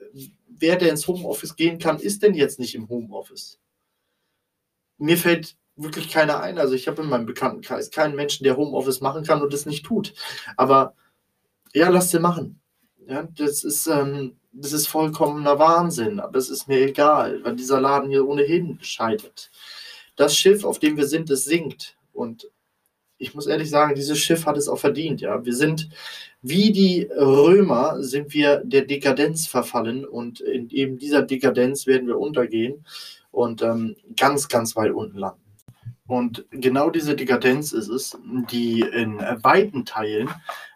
[0.49, 3.61] wer, der ins Homeoffice gehen kann, ist denn jetzt nicht im Homeoffice?
[4.97, 6.59] Mir fällt wirklich keiner ein.
[6.59, 9.85] Also ich habe in meinem Bekanntenkreis keinen Menschen, der Homeoffice machen kann und es nicht
[9.85, 10.15] tut.
[10.57, 10.95] Aber
[11.75, 12.63] ja, lass sie machen.
[13.07, 17.79] Ja, das ist, ähm, das ist vollkommener Wahnsinn, aber es ist mir egal, weil dieser
[17.79, 19.51] Laden hier ohnehin scheitert.
[20.17, 21.99] Das Schiff, auf dem wir sind, es sinkt.
[22.15, 22.51] Und
[23.23, 25.21] ich muss ehrlich sagen, dieses Schiff hat es auch verdient.
[25.21, 25.89] Ja, wir sind
[26.43, 32.19] wie die Römer sind wir der Dekadenz verfallen und in eben dieser Dekadenz werden wir
[32.19, 32.85] untergehen
[33.31, 35.41] und ähm, ganz, ganz weit unten landen.
[36.09, 38.19] Und genau diese Dekadenz ist es,
[38.51, 40.29] die in weiten Teilen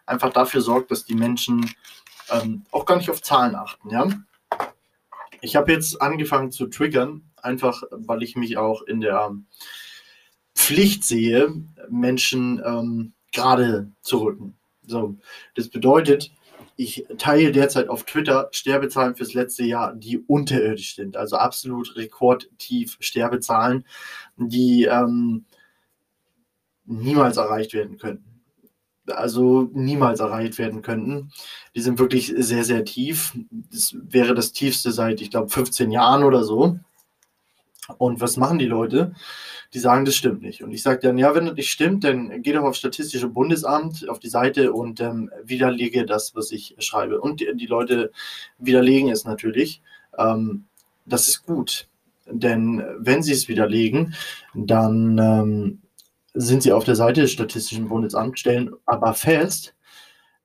[0.05, 1.69] einfach dafür sorgt, dass die Menschen
[2.31, 3.89] ähm, auch gar nicht auf Zahlen achten.
[3.89, 4.07] Ja?
[5.41, 9.35] Ich habe jetzt angefangen zu triggern, einfach weil ich mich auch in der
[10.57, 11.53] Pflicht sehe,
[11.89, 14.57] Menschen ähm, gerade zu rücken.
[14.85, 15.15] So,
[15.55, 16.31] das bedeutet,
[16.75, 21.15] ich teile derzeit auf Twitter Sterbezahlen fürs letzte Jahr, die unterirdisch sind.
[21.15, 23.85] Also absolut rekordtief Sterbezahlen,
[24.35, 25.45] die ähm,
[26.85, 28.41] niemals erreicht werden könnten.
[29.07, 31.31] Also niemals erreicht werden könnten.
[31.75, 33.37] Die sind wirklich sehr, sehr tief.
[33.71, 36.79] Das wäre das tiefste seit, ich glaube, 15 Jahren oder so.
[37.97, 39.13] Und was machen die Leute?
[39.73, 40.63] Die sagen, das stimmt nicht.
[40.63, 44.07] Und ich sage dann, ja, wenn das nicht stimmt, dann geh doch auf Statistische Bundesamt
[44.07, 47.19] auf die Seite und ähm, widerlege das, was ich schreibe.
[47.19, 48.11] Und die, die Leute
[48.57, 49.81] widerlegen es natürlich.
[50.17, 50.65] Ähm,
[51.05, 51.87] das ist gut.
[52.29, 54.13] Denn wenn sie es widerlegen,
[54.53, 55.81] dann ähm,
[56.33, 59.75] sind sie auf der Seite des Statistischen Bundesamts, stellen aber fest,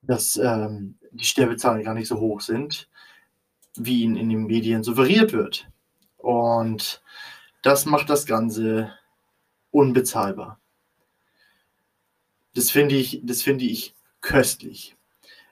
[0.02, 2.88] dass ähm, die Sterbezahlen gar nicht so hoch sind,
[3.76, 5.68] wie ihnen in den Medien suggeriert wird.
[6.16, 7.02] Und
[7.62, 8.92] das macht das Ganze
[9.72, 10.60] unbezahlbar.
[12.54, 14.96] Das finde ich, das finde ich köstlich.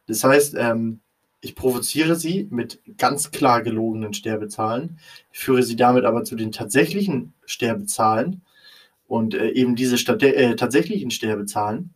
[0.06, 1.00] Das heißt, ähm,
[1.40, 4.98] ich provoziere sie mit ganz klar gelogenen Sterbezahlen,
[5.32, 8.42] führe sie damit aber zu den tatsächlichen Sterbezahlen
[9.08, 11.94] und äh, eben diese äh, tatsächlichen Sterbezahlen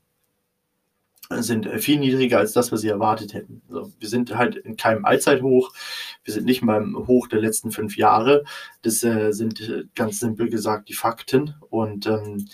[1.30, 3.62] sind äh, viel niedriger als das, was sie erwartet hätten.
[3.68, 5.72] Also wir sind halt in keinem Allzeithoch,
[6.24, 8.44] wir sind nicht beim Hoch der letzten fünf Jahre.
[8.82, 12.46] Das äh, sind äh, ganz simpel gesagt die Fakten und ähm,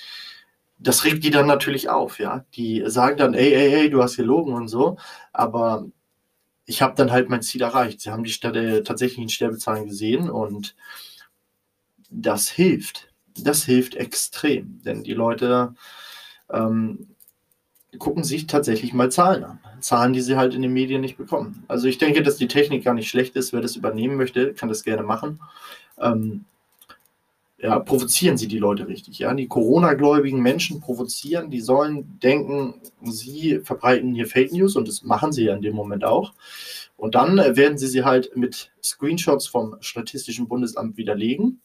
[0.78, 2.44] das regt die dann natürlich auf, ja.
[2.54, 4.96] Die sagen dann, ey, ey, ey, du hast gelogen und so,
[5.32, 5.86] aber
[6.64, 8.00] ich habe dann halt mein Ziel erreicht.
[8.00, 10.76] Sie haben die äh, tatsächlichen Sterbezahlen gesehen und
[12.10, 13.12] das hilft.
[13.38, 15.74] Das hilft extrem, denn die Leute
[16.50, 17.14] ähm,
[17.98, 19.58] gucken sich tatsächlich mal Zahlen an.
[19.80, 21.64] Zahlen, die sie halt in den Medien nicht bekommen.
[21.68, 23.52] Also ich denke, dass die Technik gar nicht schlecht ist.
[23.52, 25.40] Wer das übernehmen möchte, kann das gerne machen.
[25.98, 26.44] Ähm,
[27.58, 29.18] ja, provozieren sie die Leute richtig.
[29.18, 29.34] Ja?
[29.34, 35.32] Die Corona-gläubigen Menschen provozieren, die sollen denken, sie verbreiten hier Fake News und das machen
[35.32, 36.32] sie ja in dem Moment auch.
[36.96, 41.60] Und dann werden sie sie halt mit Screenshots vom Statistischen Bundesamt widerlegen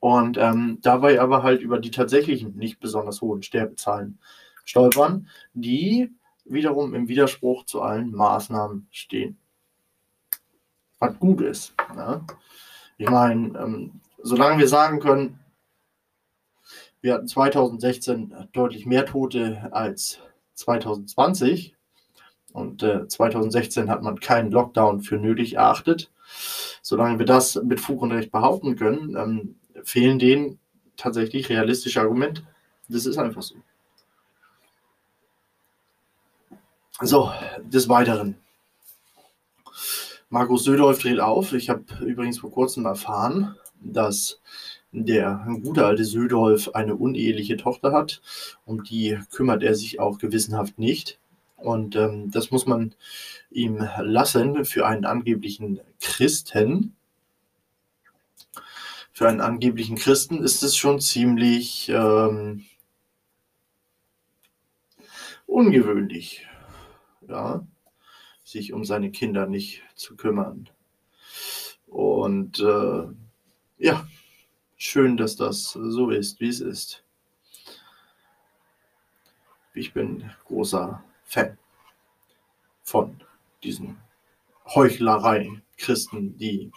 [0.00, 4.18] und ähm, dabei aber halt über die tatsächlichen nicht besonders hohen Sterbezahlen
[4.66, 6.12] stolpern, die
[6.44, 9.38] wiederum im Widerspruch zu allen Maßnahmen stehen.
[10.98, 11.74] Was gut ist.
[11.94, 12.24] Ne?
[12.98, 15.40] Ich meine, ähm, solange wir sagen können,
[17.00, 20.18] wir hatten 2016 deutlich mehr Tote als
[20.54, 21.76] 2020
[22.52, 26.10] und äh, 2016 hat man keinen Lockdown für nötig erachtet.
[26.82, 30.58] Solange wir das mit Fug und Recht behaupten können, ähm, fehlen denen
[30.96, 32.42] tatsächlich realistische Argumente.
[32.88, 33.56] Das ist einfach so.
[37.02, 37.30] So,
[37.62, 38.36] des Weiteren.
[40.30, 41.52] Markus Södolf dreht auf.
[41.52, 44.40] Ich habe übrigens vor kurzem erfahren, dass
[44.92, 48.22] der gute alte Södolf eine uneheliche Tochter hat.
[48.64, 51.18] Um die kümmert er sich auch gewissenhaft nicht.
[51.58, 52.94] Und ähm, das muss man
[53.50, 56.96] ihm lassen für einen angeblichen Christen.
[59.12, 62.64] Für einen angeblichen Christen ist es schon ziemlich ähm,
[65.46, 66.46] ungewöhnlich
[67.28, 67.66] ja,
[68.44, 70.68] sich um seine Kinder nicht zu kümmern.
[71.86, 73.06] Und äh,
[73.78, 74.06] ja,
[74.76, 77.02] schön, dass das so ist, wie es ist.
[79.74, 81.58] Ich bin großer Fan
[82.82, 83.20] von
[83.62, 83.98] diesen
[84.74, 86.70] Heuchlereien Christen, die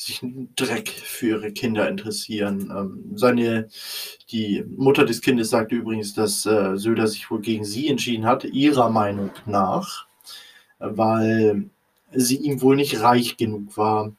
[0.00, 2.72] sich einen Dreck für ihre Kinder interessieren.
[2.74, 3.68] Ähm, seine,
[4.30, 8.44] die Mutter des Kindes sagte übrigens, dass äh, Söder sich wohl gegen sie entschieden hat,
[8.44, 10.06] ihrer Meinung nach,
[10.78, 11.68] weil
[12.12, 14.12] sie ihm wohl nicht reich genug war.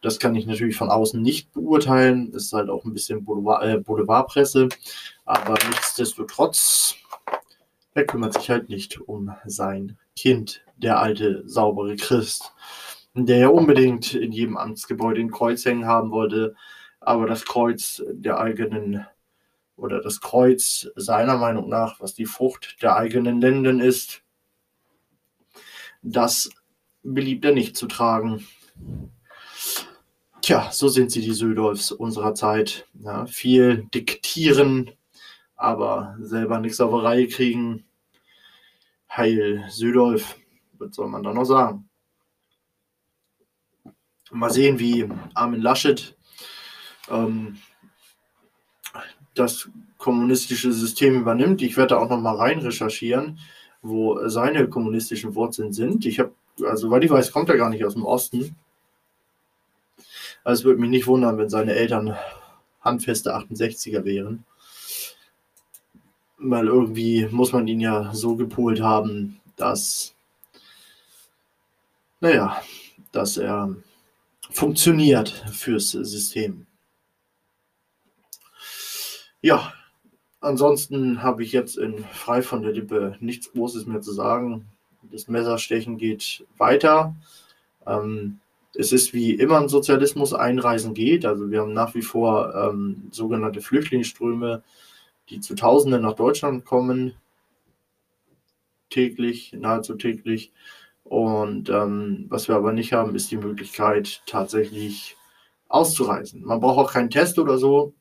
[0.00, 2.30] Das kann ich natürlich von außen nicht beurteilen.
[2.30, 4.68] Das ist halt auch ein bisschen Boulevard, äh, Boulevardpresse.
[5.24, 6.94] Aber nichtsdestotrotz,
[7.94, 12.52] er kümmert sich halt nicht um sein Kind, der alte, saubere Christ
[13.24, 16.54] der ja unbedingt in jedem Amtsgebäude ein Kreuz hängen haben wollte,
[17.00, 19.06] aber das Kreuz der eigenen
[19.76, 24.22] oder das Kreuz seiner Meinung nach, was die Frucht der eigenen Lenden ist,
[26.02, 26.50] das
[27.02, 28.46] beliebt er nicht zu tragen.
[30.42, 32.86] Tja, so sind sie, die Södolfs unserer Zeit.
[32.94, 34.90] Ja, viel diktieren,
[35.56, 37.84] aber selber nichts auf die Reihe kriegen.
[39.10, 40.36] Heil Südolf,
[40.78, 41.85] was soll man da noch sagen?
[44.30, 46.16] Mal sehen, wie Armin Laschet
[47.10, 47.58] ähm,
[49.34, 49.68] das
[49.98, 51.62] kommunistische System übernimmt.
[51.62, 53.38] Ich werde da auch noch mal rein recherchieren,
[53.82, 56.06] wo seine kommunistischen Wurzeln sind.
[56.06, 56.32] Ich habe,
[56.64, 58.56] also weil ich weiß, kommt er gar nicht aus dem Osten.
[60.42, 62.16] Also es würde mich nicht wundern, wenn seine Eltern
[62.80, 64.44] handfeste 68er wären.
[66.38, 70.14] Weil irgendwie muss man ihn ja so gepolt haben, dass,
[72.20, 72.62] naja,
[73.12, 73.74] dass er
[74.50, 76.66] funktioniert fürs System.
[79.42, 79.72] Ja,
[80.40, 84.66] ansonsten habe ich jetzt in frei von der Lippe nichts Großes mehr zu sagen.
[85.12, 87.14] Das Messerstechen geht weiter.
[87.86, 88.40] Ähm,
[88.74, 91.24] es ist wie immer im Sozialismus Einreisen geht.
[91.24, 94.62] Also wir haben nach wie vor ähm, sogenannte Flüchtlingsströme,
[95.30, 97.14] die zu Tausenden nach Deutschland kommen.
[98.90, 100.52] Täglich, nahezu täglich.
[101.08, 105.16] Und ähm, was wir aber nicht haben, ist die Möglichkeit, tatsächlich
[105.68, 106.44] auszureisen.
[106.44, 107.94] Man braucht auch keinen Test oder so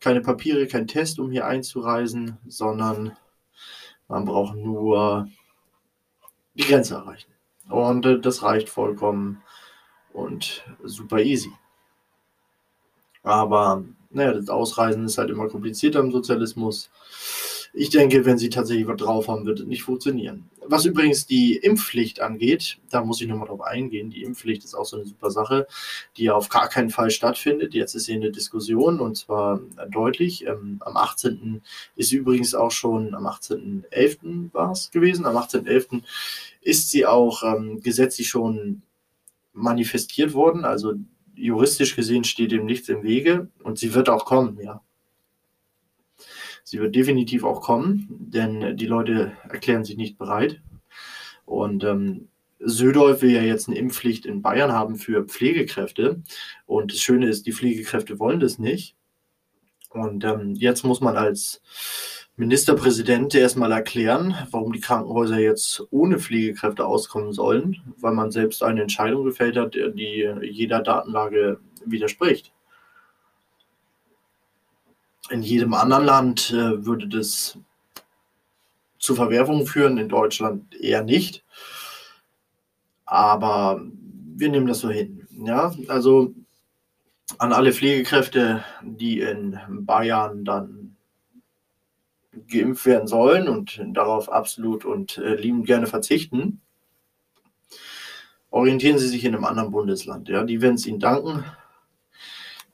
[0.00, 3.16] keine Papiere, kein Test, um hier einzureisen, sondern
[4.06, 5.28] man braucht nur
[6.54, 7.32] die Grenze erreichen.
[7.68, 9.42] Und äh, das reicht vollkommen
[10.12, 11.52] und super easy.
[13.22, 16.90] Aber naja, das Ausreisen ist halt immer komplizierter im Sozialismus.
[17.78, 20.50] Ich denke, wenn sie tatsächlich was drauf haben, wird es nicht funktionieren.
[20.66, 24.10] Was übrigens die Impfpflicht angeht, da muss ich nochmal drauf eingehen.
[24.10, 25.68] Die Impfpflicht ist auch so eine super Sache,
[26.16, 27.74] die auf gar keinen Fall stattfindet.
[27.74, 30.44] Jetzt ist sie in der Diskussion und zwar deutlich.
[30.44, 31.62] Ähm, am 18.
[31.94, 34.52] ist übrigens auch schon, am 18.11.
[34.52, 36.02] war es gewesen, am 18.11.
[36.60, 38.82] ist sie auch ähm, gesetzlich schon
[39.52, 40.64] manifestiert worden.
[40.64, 40.94] Also
[41.36, 44.82] juristisch gesehen steht dem nichts im Wege und sie wird auch kommen, ja.
[46.68, 50.60] Sie wird definitiv auch kommen, denn die Leute erklären sich nicht bereit.
[51.46, 56.22] Und ähm, Södolf will ja jetzt eine Impfpflicht in Bayern haben für Pflegekräfte.
[56.66, 58.96] Und das Schöne ist, die Pflegekräfte wollen das nicht.
[59.88, 61.62] Und ähm, jetzt muss man als
[62.36, 68.82] Ministerpräsident erstmal erklären, warum die Krankenhäuser jetzt ohne Pflegekräfte auskommen sollen, weil man selbst eine
[68.82, 72.52] Entscheidung gefällt hat, die jeder Datenlage widerspricht.
[75.30, 77.58] In jedem anderen Land äh, würde das
[78.98, 81.44] zu Verwerfungen führen, in Deutschland eher nicht.
[83.04, 83.80] Aber
[84.36, 85.26] wir nehmen das so hin.
[85.30, 86.34] Ja, also
[87.38, 90.96] an alle Pflegekräfte, die in Bayern dann
[92.48, 96.60] geimpft werden sollen und darauf absolut und äh, liebend gerne verzichten,
[98.50, 100.28] orientieren Sie sich in einem anderen Bundesland.
[100.28, 101.44] Ja, die werden es Ihnen danken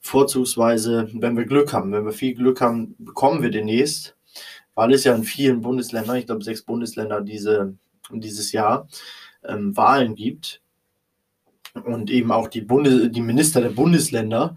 [0.04, 4.14] vorzugsweise, wenn wir Glück haben, wenn wir viel Glück haben, bekommen wir demnächst,
[4.74, 7.74] weil es ja in vielen Bundesländern, ich glaube sechs Bundesländer diese,
[8.12, 8.86] dieses Jahr,
[9.44, 10.60] ähm, Wahlen gibt
[11.84, 14.56] und eben auch die, Bundes die Minister der Bundesländer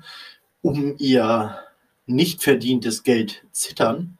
[0.61, 1.57] um ihr
[2.05, 4.17] nicht verdientes Geld zittern.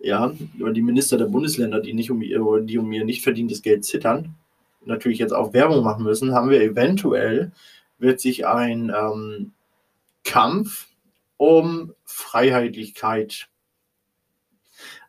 [0.00, 3.62] Ja, oder die Minister der Bundesländer, die nicht um ihr, die um ihr nicht verdientes
[3.62, 4.34] Geld zittern,
[4.84, 7.52] natürlich jetzt auch Werbung machen müssen, haben wir eventuell
[7.98, 9.52] wird sich ein ähm,
[10.24, 10.88] Kampf
[11.36, 13.48] um Freiheitlichkeit.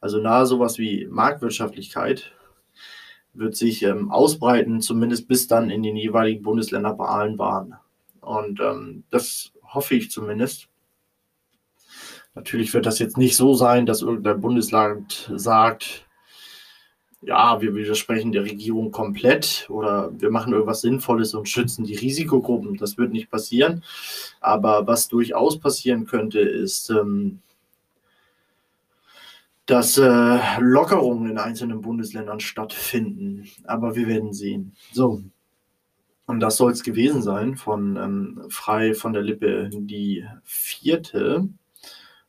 [0.01, 2.31] Also nahe sowas wie Marktwirtschaftlichkeit
[3.33, 7.75] wird sich ähm, ausbreiten, zumindest bis dann in den jeweiligen Bundesländern Wahlen waren.
[8.21, 10.69] Und ähm, das hoffe ich zumindest.
[12.33, 16.04] Natürlich wird das jetzt nicht so sein, dass irgendein Bundesland sagt,
[17.21, 22.77] ja, wir widersprechen der Regierung komplett oder wir machen irgendwas Sinnvolles und schützen die Risikogruppen.
[22.77, 23.83] Das wird nicht passieren.
[24.41, 27.39] Aber was durchaus passieren könnte, ist, ähm,
[29.65, 33.49] dass äh, Lockerungen in einzelnen Bundesländern stattfinden.
[33.63, 34.73] Aber wir werden sehen.
[34.91, 35.23] So.
[36.27, 41.47] Und das soll es gewesen sein von ähm, Frei von der Lippe, die vierte.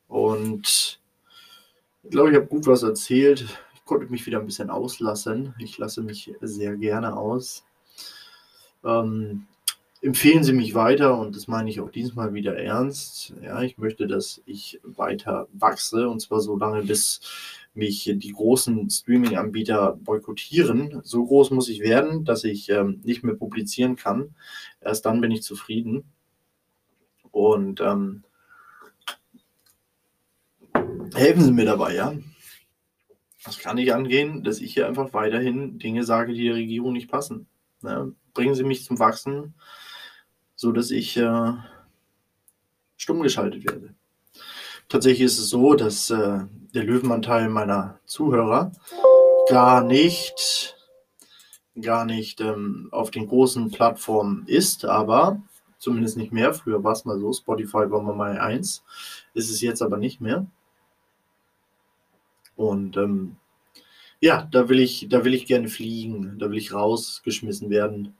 [0.07, 1.01] Und
[2.03, 3.47] ich glaube, ich habe gut was erzählt
[3.87, 5.55] konnte mich wieder ein bisschen auslassen.
[5.59, 7.64] Ich lasse mich sehr gerne aus.
[8.84, 9.47] Ähm,
[10.03, 13.32] empfehlen Sie mich weiter und das meine ich auch diesmal wieder ernst.
[13.43, 17.20] Ja, ich möchte, dass ich weiter wachse und zwar so lange, bis
[17.74, 21.01] mich die großen Streaming-Anbieter boykottieren.
[21.05, 24.34] So groß muss ich werden, dass ich ähm, nicht mehr publizieren kann.
[24.80, 26.05] Erst dann bin ich zufrieden.
[27.30, 28.24] Und ähm,
[31.14, 32.14] helfen Sie mir dabei, ja.
[33.47, 37.09] Das kann nicht angehen, dass ich hier einfach weiterhin Dinge sage, die der Regierung nicht
[37.09, 37.47] passen.
[37.82, 39.55] Ja, bringen Sie mich zum Wachsen,
[40.57, 41.53] sodass ich äh,
[42.97, 43.94] stumm geschaltet werde.
[44.88, 46.40] Tatsächlich ist es so, dass äh,
[46.74, 48.72] der Löwenanteil meiner Zuhörer
[49.49, 50.76] gar nicht,
[51.80, 55.40] gar nicht ähm, auf den großen Plattformen ist, aber
[55.78, 56.53] zumindest nicht mehr.
[56.53, 58.82] Früher war es mal so, Spotify war mal eins,
[59.34, 60.47] ist es jetzt aber nicht mehr.
[62.57, 63.36] Und ähm,
[64.20, 68.14] ja, da will ich, da will ich gerne fliegen, da will ich rausgeschmissen werden.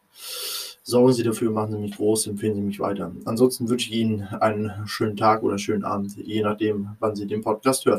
[0.83, 3.13] Sorgen Sie dafür, machen Sie mich groß, empfehlen Sie mich weiter.
[3.25, 7.43] Ansonsten wünsche ich Ihnen einen schönen Tag oder schönen Abend, je nachdem, wann Sie den
[7.43, 7.95] Podcast hören.